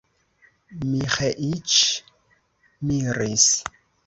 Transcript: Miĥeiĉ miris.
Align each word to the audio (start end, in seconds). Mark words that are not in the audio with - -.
Miĥeiĉ 0.93 1.75
miris. 2.93 3.47